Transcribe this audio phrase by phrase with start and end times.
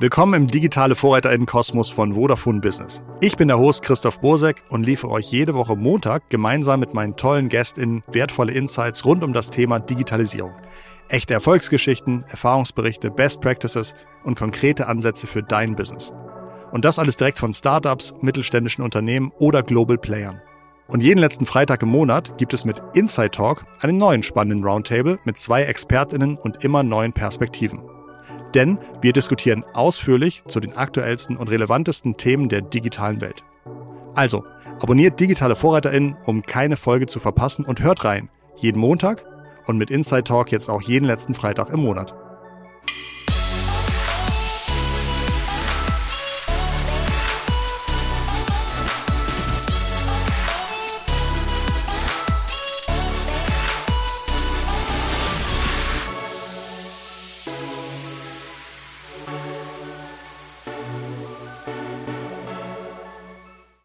[0.00, 3.02] Willkommen im digitale Vorreiterinnen-Kosmos von Vodafone Business.
[3.20, 7.16] Ich bin der Host Christoph Bosek und liefere euch jede Woche Montag gemeinsam mit meinen
[7.16, 10.52] tollen GästInnen wertvolle Insights rund um das Thema Digitalisierung.
[11.08, 16.12] Echte Erfolgsgeschichten, Erfahrungsberichte, Best Practices und konkrete Ansätze für dein Business.
[16.70, 20.40] Und das alles direkt von Startups, mittelständischen Unternehmen oder Global Playern.
[20.86, 25.18] Und jeden letzten Freitag im Monat gibt es mit Inside Talk einen neuen spannenden Roundtable
[25.24, 27.80] mit zwei ExpertInnen und immer neuen Perspektiven.
[28.58, 33.44] Denn wir diskutieren ausführlich zu den aktuellsten und relevantesten Themen der digitalen Welt.
[34.16, 34.44] Also,
[34.80, 38.30] abonniert digitale VorreiterInnen, um keine Folge zu verpassen und hört rein.
[38.56, 39.24] Jeden Montag
[39.66, 42.16] und mit Inside Talk jetzt auch jeden letzten Freitag im Monat.